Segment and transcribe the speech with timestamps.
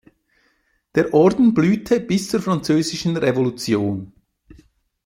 [0.95, 4.11] Der Orden blühte bis zur französischen Revolution.